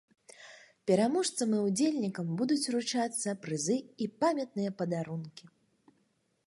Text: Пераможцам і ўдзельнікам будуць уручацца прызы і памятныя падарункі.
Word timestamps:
Пераможцам 0.91 1.49
і 1.57 1.59
ўдзельнікам 1.65 2.31
будуць 2.39 2.65
уручацца 2.73 3.35
прызы 3.45 3.77
і 4.05 4.09
памятныя 4.23 4.71
падарункі. 4.83 5.45